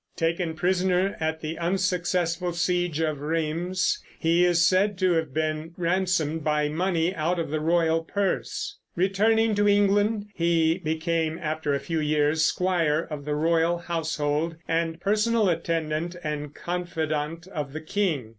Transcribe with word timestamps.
Taken 0.15 0.55
prisoner 0.55 1.15
at 1.19 1.41
the 1.41 1.59
unsuccessful 1.59 2.53
siege 2.53 2.99
of 3.01 3.19
Rheims, 3.21 4.01
he 4.19 4.43
is 4.43 4.65
said 4.65 4.97
to 4.97 5.11
have 5.11 5.31
been 5.31 5.75
ransomed 5.77 6.43
by 6.43 6.69
money 6.69 7.13
out 7.13 7.37
of 7.37 7.51
the 7.51 7.59
royal 7.59 8.03
purse. 8.03 8.79
Returning 8.95 9.53
to 9.53 9.67
England, 9.69 10.25
he 10.33 10.79
became 10.79 11.37
after 11.37 11.75
a 11.75 11.79
few 11.79 11.99
years 11.99 12.43
squire 12.43 13.07
of 13.11 13.25
the 13.25 13.35
royal 13.35 13.77
household, 13.77 14.55
the 14.67 14.97
personal 14.99 15.47
attendant 15.47 16.15
and 16.23 16.55
confidant 16.55 17.45
of 17.49 17.71
the 17.71 17.81
king. 17.81 18.29